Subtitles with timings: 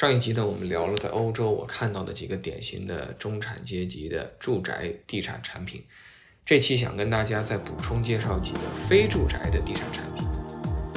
[0.00, 5.84] 上一集呢，我们聊了在欧洲我看到的几个典型的中产阶级的住宅地产产品。
[6.42, 10.26] 这期想跟大家再补充介绍几个非住宅的地产产品。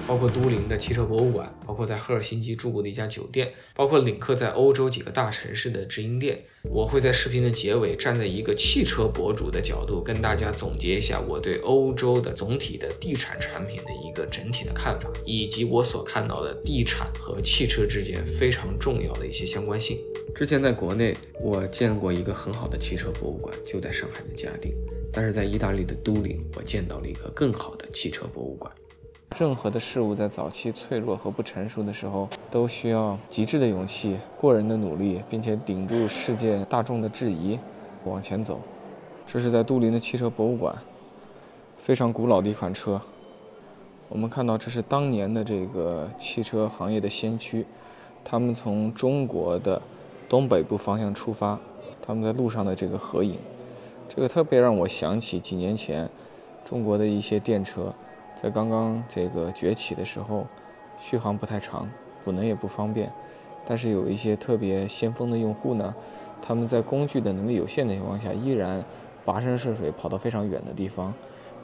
[0.06, 6.44] 包括都灵的汽车博物馆，包括在赫尔辛基住过的一家酒店，包括领克在欧洲几个大城市的直营店。
[6.64, 19.98] 我会在视频的结尾站在一个汽车博主的角度，跟大家总结一下我对欧洲的总体的地产产品的一个整体的看法，以及我所看到的地产和汽车之间非常重要的一些相关性。
[20.34, 24.74] 之前在国内我见过一个很好的汽车博物馆，就在上海的嘉定，
[25.12, 28.72] 但是在意大利的都灵，我见到了一个更好的汽车博物馆。
[29.38, 37.58] 任何的事物在早期脆弱和不成熟的时候，都需要极致的勇气、过人的努力，并且顶住世界大众的质疑，
[38.06, 38.60] 往前走。
[39.26, 40.76] 这是在都灵的汽车博物馆，
[41.78, 43.02] 非常古老的一款车。
[44.10, 47.66] 我们看到这是当年的这个汽车行业的先驱，
[48.24, 49.82] 他们从中国的
[50.30, 51.60] 东北部方向出发，
[52.06, 53.38] 他们在路上的这个合影，
[54.08, 56.08] 这个特别让我想起几年前
[56.64, 57.92] 中国的一些电车。
[58.36, 60.46] 在刚刚这个崛起的时候，
[60.98, 61.90] 续航不太长，
[62.24, 63.12] 补能也不方便。
[63.66, 65.96] 但是有一些特别先锋的用户呢，
[66.42, 68.84] 他们在工具的能力有限的情况下，依然
[69.26, 71.14] 跋山涉水跑到非常远的地方，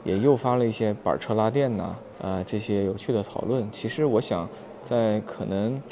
[0.02, 3.70] 也诱发了一些板车拉电呐，啊这些有趣的讨论。
[3.70, 4.48] 其实我想，
[4.82, 5.82] 在可能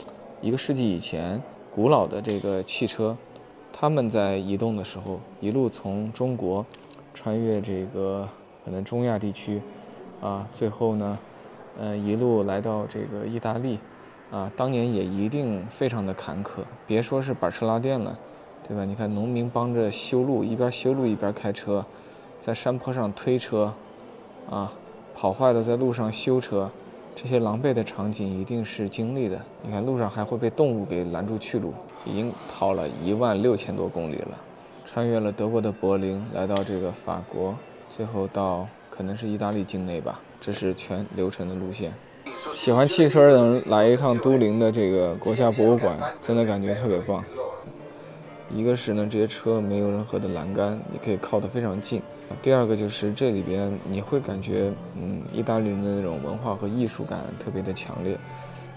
[0.41, 1.43] 一个世纪以前，
[1.75, 3.15] 古老的这个汽车，
[3.71, 6.65] 他们在移动的时候，一路从中国
[7.13, 8.27] 穿越这个
[8.65, 9.61] 可能中亚地区。
[10.21, 11.19] 啊，最后呢，
[11.79, 13.79] 呃，一路来到这个意大利，
[14.33, 18.19] 啊，当年也一定非常的坎坷，别说是板车拉电了，
[18.67, 18.85] 对吧？
[18.85, 21.87] 你看农民帮着修路，一边修路一边开车，
[22.41, 23.73] 在山坡上推车，
[24.51, 24.73] 啊，
[25.15, 26.69] 跑坏了在路上修车，
[27.15, 29.41] 这些狼狈的场景一定是经历的。
[29.63, 31.73] 你看路上还会被动物给拦住去路，
[32.05, 34.37] 已经跑了一万六千多公里了，
[34.85, 37.55] 穿越了德国的柏林，来到这个法国，
[37.89, 38.67] 最后到。
[38.99, 41.95] 可能是意大利境内吧，这是全流程的路线。
[42.53, 47.25] 喜欢汽车的人来一趟都灵的这个国家博物馆，真的感觉特别棒。
[48.53, 52.03] 一个是呢，这些车没有任何的栏杆，你可以靠得非常近。
[52.43, 58.19] 第二个就是这里边你会感觉，嗯，意大利人的那种文化和艺术感特别的强烈。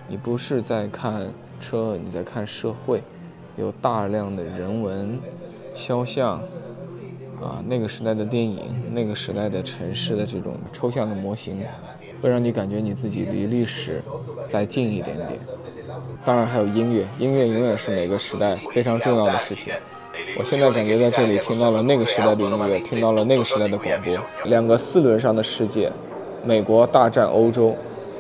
[0.08, 3.02] 你不是在看车，你在看社会，
[3.58, 5.20] 有大量的人文
[5.74, 6.40] 肖像。
[7.42, 8.60] 啊，那个时代的电影，
[8.92, 11.64] 那个时代的城市的这种抽象的模型，
[12.22, 14.02] 会让你感觉你自己离历史
[14.48, 15.40] 再近一点点。
[16.24, 19.74] 当然还有音乐，音乐永远是每个时代非常重要的事情。
[20.38, 24.16] 我现在感觉在这里听到了那个时代的音乐，听到了那个时代的广播。
[24.46, 25.92] 两个四轮上的世界，
[26.46, 27.76] 美国大战欧洲，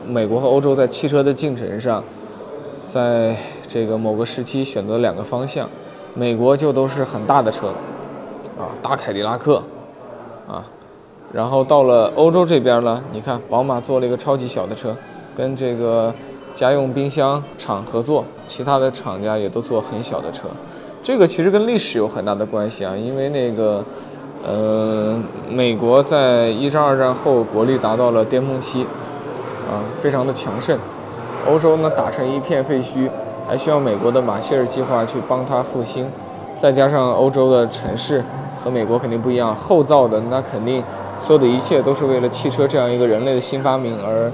[0.07, 2.03] 美国和欧洲在汽车的进程上，
[2.85, 3.35] 在
[3.67, 5.69] 这个某个时期选择两个方向，
[6.15, 7.71] 美国就都是很大的车。
[8.59, 9.61] 啊，大凯迪拉克，
[10.47, 10.65] 啊，
[11.31, 14.95] 然后到了欧洲这边呢，你看宝马做了一个超级小的车，
[15.35, 16.13] 跟这个
[16.53, 20.47] 家用冰箱厂合作，其他的厂家也都做很小的车。
[21.01, 23.83] 这个其实跟历史有很大的关系啊，因为那个，
[24.45, 25.17] 呃，
[25.49, 28.83] 美国在一战、二战后国力达到了巅峰期，
[29.67, 30.77] 啊，非常的强盛。
[31.49, 33.09] 欧洲呢打成一片废墟，
[33.47, 36.07] 还需要美国的马歇尔计划去帮他复兴，
[36.55, 38.23] 再加上欧洲的城市。
[38.63, 40.83] 和美国肯定不一样，后造的那肯定
[41.17, 44.31] 所有的一切都是为了汽车这样一个人类的新发明而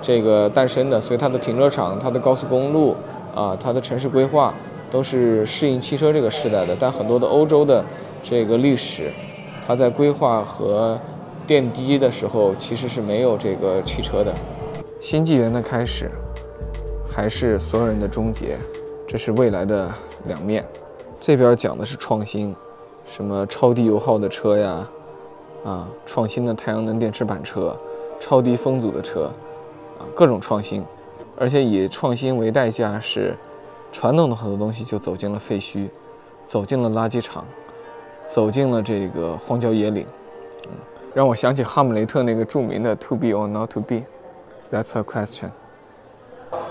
[0.00, 2.96] 这个诞生的，所以它的停车场、它的高速公路
[3.34, 4.54] 啊、它的城市规划
[4.90, 6.74] 都是适应汽车这个时代的。
[6.80, 7.84] 但很多的欧洲的
[8.22, 9.12] 这个历史，
[9.66, 10.98] 它在规划和
[11.46, 14.32] 奠基的时候其实是没有这个汽车的。
[14.98, 16.10] 新纪元的开始，
[17.14, 18.56] 还是所有人的终结，
[19.06, 19.90] 这是未来的
[20.26, 20.64] 两面。
[21.26, 22.54] 这边讲的是创新。
[23.04, 24.88] 什么超低油耗的车呀，
[25.64, 27.76] 啊，创新的太阳能电池板车，
[28.20, 29.24] 超低风阻的车，
[29.98, 30.84] 啊，各种创新，
[31.36, 33.36] 而且以创新为代价，是
[33.90, 35.88] 传统的很多东西就走进了废墟，
[36.46, 37.44] 走进了垃圾场，
[38.28, 40.06] 走进了这个荒郊野岭，
[40.68, 40.70] 嗯，
[41.12, 45.50] 让我想起哈姆雷特那个著名的 “To be or not to be”，That's a question。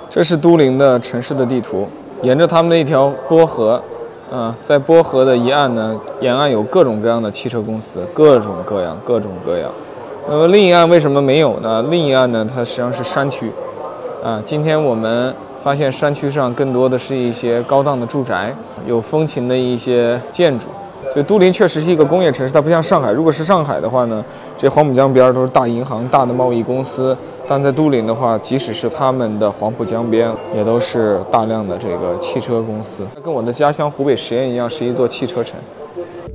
[0.10, 1.90] 这是都灵的城市的地图，
[2.22, 3.84] 沿着他们的一条波河。
[4.32, 9.70] 嗯，在波河的一岸呢，沿岸有各种各样的汽车公司，各种各样，各种各样。
[10.28, 11.84] 那么另一岸为什么没有呢？
[11.90, 13.52] 另一岸呢，它实际上是山区。
[14.24, 15.32] 啊，今天我们
[15.62, 18.52] 发现山区上更多的是一些高档的住宅，
[18.88, 20.66] 有风情的一些建筑。
[21.14, 23.12] 所以都灵确实是一个工业城市，它不像上海。
[23.12, 24.26] 如果是上海的话呢，
[24.58, 27.16] 这黄浦江边都是大银行、大的贸易公司，
[27.48, 35.60] 但在都灵的话，即使是他们的黄浦江边，也都是大量的这个汽车公司，跟我的家乡湖北十堰一样，是一座汽车城。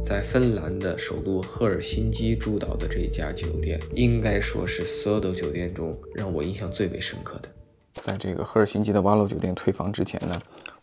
[0.04, 7.48] 在芬兰的首都赫尔辛基住到的这家酒店，应该说是所有的酒店中让我印象最为深刻的。
[8.00, 10.34] 在这个赫尔辛基的瓦洛酒店退房之前呢，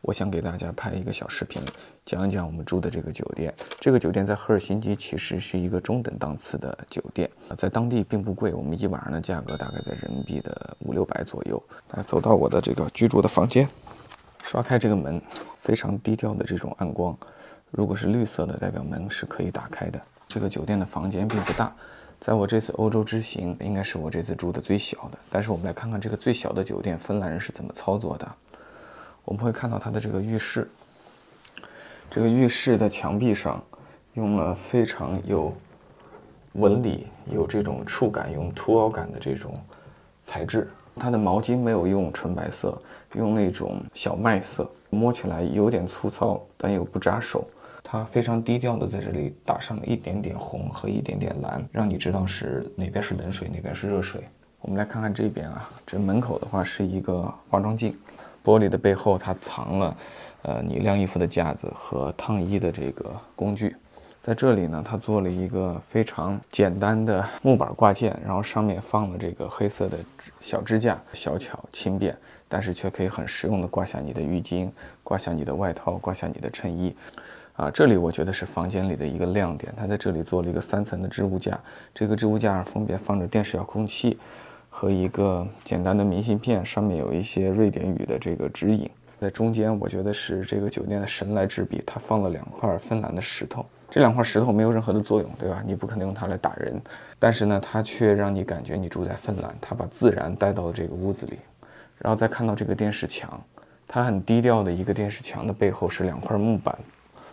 [0.02, 1.62] 我想给大家拍一个小视频，
[2.06, 3.54] 讲一讲我们住的这个酒店。
[3.80, 8.54] 这个酒店在赫尔辛基其实是一个中等档次的酒店，在当地并不贵。
[8.54, 11.62] 我们一晚上的价格大概在人民币的五六百左右。
[11.92, 13.68] 来，走到我的这个居住的房间，
[14.44, 15.22] 刷开这个门，
[15.60, 17.18] 非常低调的这种暗光。
[17.72, 20.00] 如果是绿色的，代表门是可以打开的。
[20.28, 21.74] 这个酒店的房间并不大。
[22.20, 25.18] 在我这次欧洲之行，应该是我这次住的最小的。
[25.30, 28.32] 但是我们来看看这个最小的酒店，芬兰人是怎么操作的。
[29.28, 30.70] 我们会看到它的这个浴室，
[32.10, 33.62] 这个浴室的墙壁上
[34.14, 35.54] 用了非常有
[36.54, 39.60] 纹理、有这种触感、有凸凹感的这种
[40.24, 40.70] 材质。
[40.96, 42.82] 它的毛巾没有用纯白色，
[43.16, 47.46] 用那种小麦色，摸起来有点粗糙，但又不扎手。
[47.84, 54.24] 它非常低调的在这里打上了一点点红和一点点蓝，让你知道是哪边是冷水，哪边是热水。
[54.62, 57.94] 我们来看看这边啊，这门口的话是一个化妆镜，
[58.48, 59.98] 玻璃的背后它藏了，
[60.44, 63.76] 呃，你晾衣服的架子和烫衣的这个工具。
[64.22, 69.98] 在这里呢，它做了一个非常简单的木板挂件，然后上面放了这个黑色的
[70.40, 72.18] 小支架，小巧轻便，
[72.48, 74.72] 但是却可以很实用的挂下你的浴巾，
[75.04, 76.96] 挂下你的外套，挂下你的衬衣。
[77.58, 79.74] 啊，这里我觉得是房间里的一个亮点。
[79.76, 81.60] 它在这里做了一个三层的置物架，
[81.94, 84.18] 这个置物架上分别放着电视遥控器
[84.80, 88.88] 和一个简单的明信片，上面有一些瑞典语的这个指引。
[89.20, 93.66] 在中间，我觉得是这个酒店的神来之笔，它放了两块芬兰的石头。
[93.90, 95.64] 这两块石头没有任何的作用，对吧？
[95.66, 96.80] 你不可能用它来打人，
[97.18, 99.52] 但是呢，它却让你感觉你住在芬兰。
[99.60, 101.40] 它把自然带到了这个屋子里，
[101.98, 103.42] 然后再看到这个电视墙，
[103.88, 106.78] 它很低调的一个电视墙的背后是两块木板。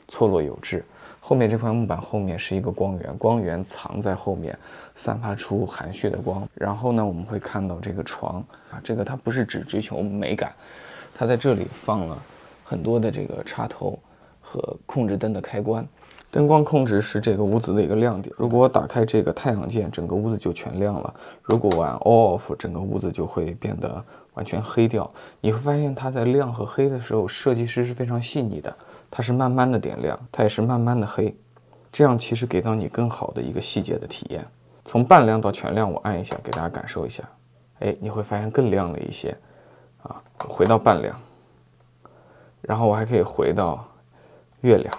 [0.09, 0.83] 错落有致，
[1.27, 4.55] 后面这块木板后面是一个光源，光源藏在后面，
[4.95, 6.47] 散发出含蓄的光。
[6.53, 10.53] 然后呢，我们会看到这个床啊，这个它不是只追求美感，
[11.15, 12.23] 它在这里放了
[12.63, 13.99] 很多的这个插头
[14.39, 15.89] 和控制灯的开关。
[16.31, 18.31] 灯光控制是这个屋子的一个亮点。
[18.37, 21.11] 如果我打开这个太阳键，整个屋子就全亮了；
[21.43, 24.05] 如果我按 off，整个屋子就会变得
[24.35, 25.11] 完全黑掉。
[25.41, 28.77] 你会发现它在亮和黑的时候，设计师是非常细腻的。
[29.17, 31.33] 它是慢慢的点亮，它也是慢慢的黑，
[31.93, 34.45] 这样其实给到你更好的一个细节的体验。
[34.85, 37.23] 从半亮到全亮，我按一下给大家感受一下，
[37.79, 39.33] 哎，你会发现更亮了一些，
[40.03, 41.17] 啊，回到半亮，
[42.61, 43.87] 然后我还可以回到
[44.63, 44.93] 月亮，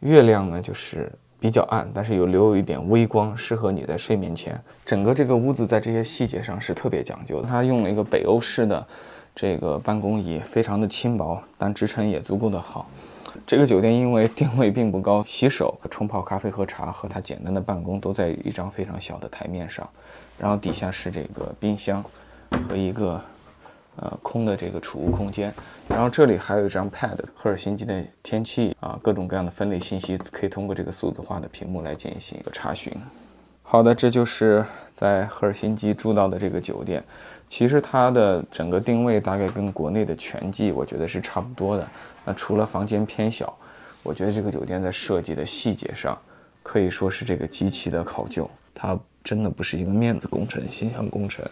[0.00, 1.10] 月亮呢就是
[1.40, 4.62] 比较暗，但是有留有一点微光，适合你在睡眠前。
[4.84, 8.86] 整个这个屋子在这些细节上是特别讲究的，它用了一个北欧式的
[9.34, 12.86] 这个办公椅，非常的轻薄，但支撑也足够的好。
[13.46, 19.88] 这个酒店因为定位并不高，洗手、冲泡咖啡、喝茶和它简单的办公都在一张非常小的台面上，
[20.38, 22.04] 然后底下是这个冰箱
[22.68, 23.20] 和一个
[23.96, 25.52] 呃空的这个储物空间，
[25.88, 32.92] 然后这里还有一张 pad，赫尔辛基的天气啊，各种各样的分类信息可以通过这个数字化的屏幕来进行一个查询。
[33.70, 37.04] 好的，这就是在赫尔辛基住到的这个酒店。
[37.50, 41.86] 其实它的整个定位大概跟国内的全季我觉得是差不多的。
[42.24, 43.54] 那除了房间偏小，
[44.02, 46.18] 我觉得这个酒店在设计的细节上
[46.62, 48.50] 可以说是这个极其的考究。
[48.74, 51.44] 它真的不是一个面子工程、形象工程，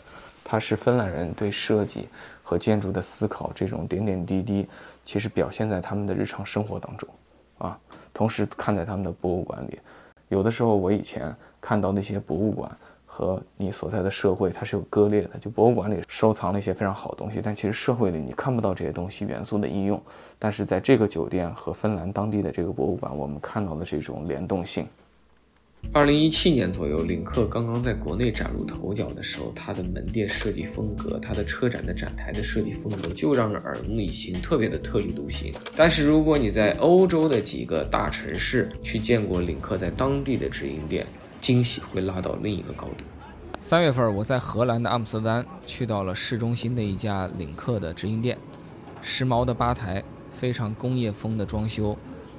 [0.43, 2.09] 它是芬兰人对设计
[2.43, 4.67] 和建筑的思考，这种点点滴滴
[5.05, 7.07] 其实表现在他们的日常生活当中
[7.59, 7.79] 啊。
[8.15, 9.79] 同时看在他们的博物馆里。
[10.29, 11.33] 有的时候，我以前
[11.67, 12.71] 看到那些博物馆
[13.05, 15.31] 和你所在的社会，它是有割裂的。
[15.41, 20.01] 就博物馆里收藏了一些非常好的东西，但其实社会里你看不到这些东西元素的应用。
[20.39, 24.87] 但是在这个酒店和芬兰当地的这个博物馆，我们看到了这种联动性。
[25.93, 35.53] 二零一七年左右，领克刚刚在国内崭露头角的时候，它的门店设计风格，它的车展的展台的设计风格就让人耳目一新，特别的特立独行。
[35.77, 41.05] 但是如果你在欧洲的几个大城市去见过领克在当地的直营店，
[41.41, 43.05] 惊喜会拉到另一个高度。
[43.61, 48.39] 三月份，我在荷兰的阿姆斯特丹去到了市中心的一家领克的直营店，
[49.03, 51.97] 时髦的吧台，非常工业风的装修，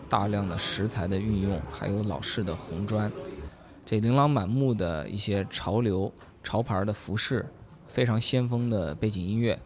[0.08, 3.12] 大量的石材的运用，还有老式的红砖。
[3.86, 6.12] 这琳琅满目的一些潮流
[6.44, 7.46] 潮牌的服饰，
[7.88, 9.60] 非常先锋的背景音乐，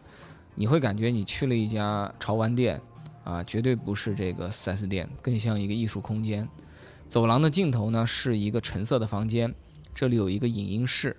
[0.54, 2.80] 你会感觉你去了一家潮玩店，
[3.24, 6.48] 啊，绝对不是这个 4S 店，更像一个艺术空间。
[7.12, 9.54] 走廊的尽头呢是一个橙色的房间，
[9.94, 11.14] 这里有一个影音室。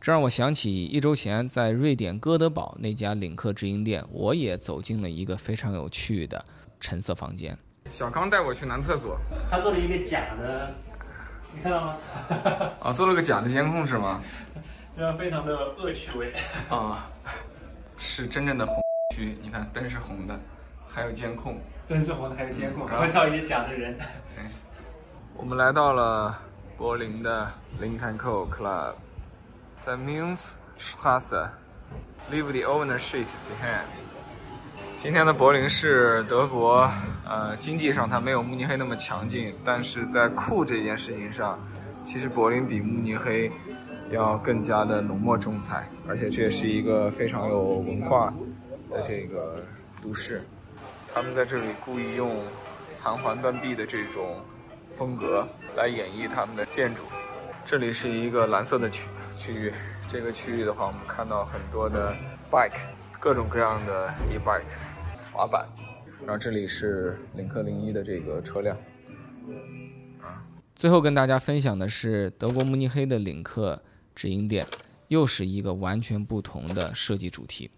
[0.00, 6.44] 这让我想起一周前在瑞典哥德堡那家领克直营店，我也走进了一个非常有趣的
[6.80, 7.56] 橙色房间。
[7.88, 9.16] 小康带我去男厕所，
[9.48, 10.74] 他做了一个假的，
[11.54, 11.96] 你看到吗？
[12.80, 14.20] 啊， 做了个假的监控是吗？
[14.96, 16.32] 对啊，非常的恶趣味。
[16.68, 17.08] 啊，
[17.96, 18.82] 是真正的红
[19.14, 20.36] 区，你看灯是红的，
[20.88, 21.56] 还有监控。
[21.86, 23.96] 灯是红的，还有监控，还会照一些假的人。
[25.36, 26.38] 我们来到了
[26.78, 27.50] 柏林的
[27.80, 28.94] Lincoln Club。
[29.78, 33.84] 在 Münzstraße，leave the owner sheet behind。
[34.96, 36.90] 今天的柏林是德国，
[37.28, 41.58] 呃，经济上它没有慕尼黑那么强劲，但是在酷这件事情上，
[42.06, 43.50] 其实柏林比慕尼黑
[44.10, 48.32] 要更加的浓墨重彩，而且这也是一个非常有文化
[48.88, 49.56] 的这个
[50.00, 50.42] 都市。
[51.12, 52.36] 他们在这里故意用
[52.92, 54.36] 残垣断壁的这种
[54.94, 55.46] 风格
[55.76, 57.02] 来演绎他们的建筑。
[57.64, 59.08] 这里是一个蓝色的区。
[59.36, 59.72] 区域，
[60.08, 62.14] 这个区域的话，我们看到很多的
[62.50, 62.78] bike，
[63.18, 64.62] 各种各样的 e bike，
[65.32, 65.68] 滑板。
[66.24, 68.76] 然后这里是领克零一的这个车辆。
[70.22, 70.46] 啊，
[70.76, 73.82] 最后跟大家分享的是德国慕尼黑的领克
[74.14, 74.64] 直营店，
[75.08, 77.68] 又是一个完全不同的设计主题。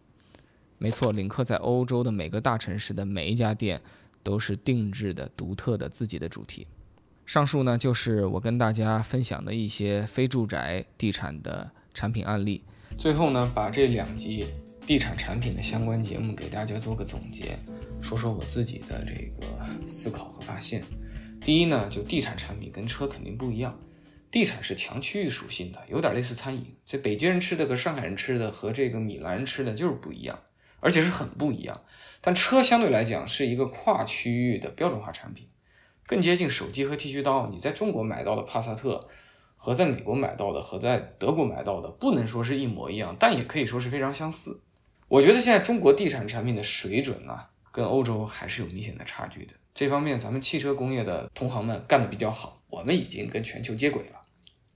[0.76, 3.80] 没错，领克在欧洲的每个大城市的每一家店
[4.23, 6.66] 都是定制的、独特的自己的主题。
[7.26, 12.62] 上述呢，就是我跟大家分享的一些非住宅地产的产品案例。
[12.97, 14.47] 最后呢，把这两集
[14.87, 17.59] 地产产品的相关节目给大家做个总结，
[18.00, 20.85] 说说我自己的这个思考和发现。
[21.40, 23.76] 第一呢，就地产产品跟车肯定不一样，
[24.30, 30.38] 地产是强区域属性的，有点类似餐饮，这北京人吃的和上海人吃的和这个米兰人吃的就是不一样，
[30.78, 31.83] 而且是很不一样。
[32.21, 35.45] 但车相对来讲是一个跨区域的标准化产品。
[36.06, 37.48] 更接近手机和剃须刀。
[37.48, 39.00] 你在中国买到的帕萨特，
[39.56, 44.60] 和在美国买到的，和在德国买到的，不能说是一模一样，但也可以说是非常相似。
[45.08, 47.38] 我觉得现在中国地产产品的水准呢，
[47.72, 49.54] 跟欧洲还是有明显的差距的。
[49.75, 54.22] 这方面，咱们汽车工业的同行们干得比较好，我们已经跟全球接轨了。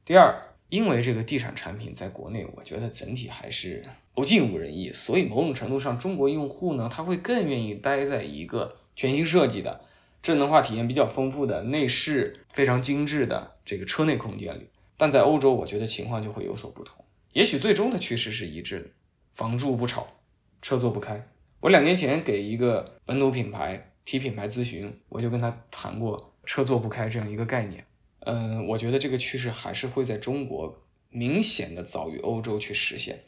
[0.05, 0.35] 第二，
[0.69, 3.85] 因为这个地产产品在国内，我觉得整体还是
[4.15, 9.81] 不尽如人意，所以某种程度上，中国用户呢，他会更愿意待在一个全新设计的。
[10.23, 17.05] 智能化体验比较丰富的内饰非常精致的这个车内空间里，但在欧洲，我觉得情况就会有所不同。
[17.33, 18.91] 也许最终的趋势是一致的，
[19.35, 20.07] 房住不炒，
[20.61, 21.29] 车坐不开。
[21.61, 27.85] 我两年前给一个本土品牌提品牌咨询，我就跟他谈过车坐不开这样一个概念。
[28.21, 33.25] 嗯，我觉得这个趋势还是会在中国明显的早于欧洲去实现。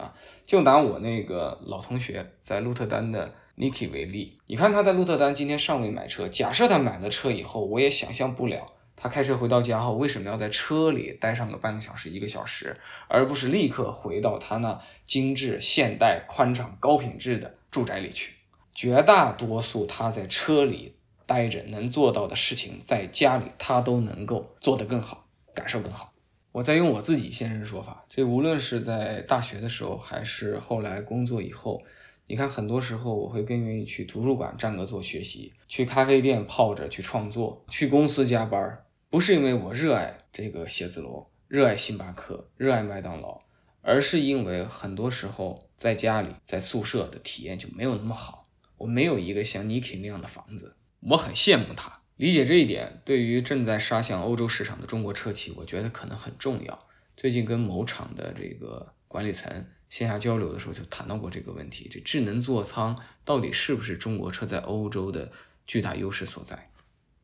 [0.00, 0.14] 啊，
[0.46, 3.32] 就拿我那个老同学在鹿特丹的。
[3.56, 6.26] Niki 为例，你看他在鹿特丹今天尚未买车。
[6.26, 18.36] 假设他买了车以后，我也想象不了他开车回到家后为什么要在车里待上个半个小时、一个小时，而不是立刻回到他那精致、现代、宽敞、高品质的住宅里去。
[18.74, 20.94] 绝大多数他在车里
[21.26, 26.09] 待着能做到的事情，在家里他都能够做得更好，感受更好。
[26.52, 31.82] 我在用我自己现身说法，这无论是在大学的时候，还是后来工作以后。
[32.26, 43.40] 你看，很多时候我会更愿意去图书馆占个座学习，去咖啡店泡着去创作，去公司加班，不是因为我热爱这个写字楼，热爱星巴克，热爱麦当劳，
[43.82, 48.46] 而是因为很多时候在家里，在宿舍的体验就没有那么好。
[48.76, 51.99] 我没有一个像 Niki 那样的房子，我很羡慕他。
[52.20, 56.86] 理解这一点，对于正在杀向欧洲市场的中国车企，我觉得可能很重要。
[57.16, 59.66] 最近跟某厂的这个管理层。
[59.88, 65.32] 线下交流的时候就谈到过这个问题，这智能座舱到底是不是中国车在欧洲的
[65.66, 66.68] 巨大优势所在？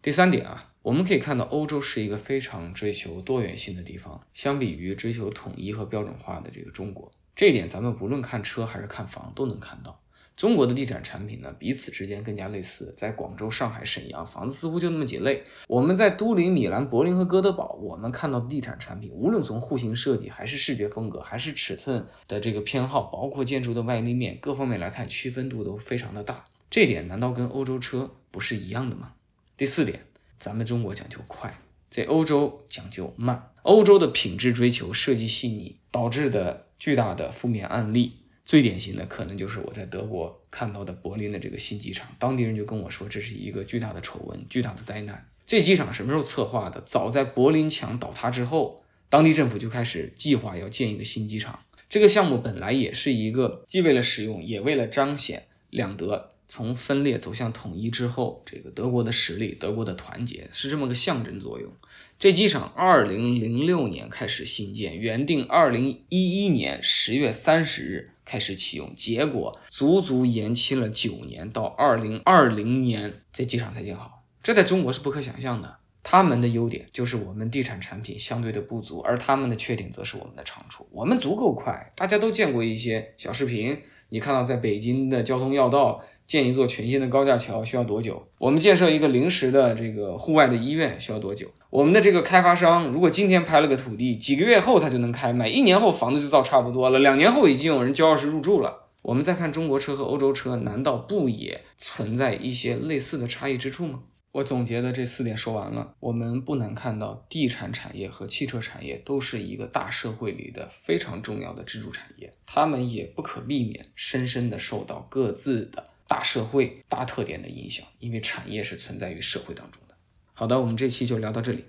[0.01, 10.01] 第三点啊，我们可以看到欧洲是一个非常追求多元性的地方，相比于追求统一和标准化的这个中国，这一点咱们不论看车还是看房都能看到。
[10.37, 12.95] 中国的地产产品呢，彼此之间更加类似。
[12.95, 15.43] 在广州、上海、沈阳，房子似乎就那么几类。
[15.67, 26.45] 我们在都灵、米兰、柏林和哥德堡，我们看到的地产产品，无论从户型设计，还是视觉风格，还是尺寸的这个偏好，包括建筑的外立面各方面来看，区分度都非常的大。
[26.69, 29.15] 这点难道跟欧洲车不是一样的吗？
[29.57, 30.05] 第四点，
[30.39, 33.53] 咱们中国讲究快，在欧洲讲究慢。
[33.63, 38.26] 欧洲的品质追求、设计细腻导致的巨大的负面案例。
[38.47, 45.29] 最典型的可能就是我在德国看到的柏林的这个新机场，当地人就跟我说这是一个巨大的丑闻、巨大的灾难。
[45.45, 46.81] 这机场什么时候策划的？
[46.81, 51.59] 早在柏林墙倒塌之后，当地政府就开始计划要建一个新机场。
[51.89, 61.73] 这个项目本来也是一个既为了使用，也为了彰显两德从分裂走向统一之后，这个德国的实力、德国的团结是这么个象征作用。
[62.19, 74.25] 这机场二零零六年开始新建，原定二零一一年十月三十日开始启用，结果足足延期了九年，到二零二零年这机场才建好。
[74.43, 75.79] 这在中国是不可想象的。
[76.03, 80.87] 他们的优点就是我们地产产品相对的不足，而他们的缺点则是我们的长处。
[80.93, 83.81] 我们足够快，大家都见过一些小视频。
[84.11, 88.27] 你看到在北京的交通要道建一座全新的高架桥需要多久？
[88.39, 91.49] 我们建设一个临时的这个户外的医院需要多久？
[91.71, 98.85] 我们的这个开发商如果今天拍了个土地，几个月后他就能开卖，一年后房子就造差不多了，两年后已经有人交钥匙入住了。
[99.03, 104.01] 我们再看中国车和欧洲车，难道不也存在一些类似的差异之处吗？
[104.37, 119.95] 我总结的这四点说完了，我们不难看到，地产产业和汽车产业都是一个大社会里的非常重要的支柱产业，它们也不可避免深深的受到各自的大社会大特点的影响，因为产业是存在于社会当中的。
[120.35, 121.65] 好的，我们这期就聊到这里，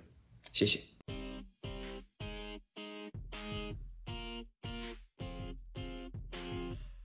[0.52, 0.82] 谢谢。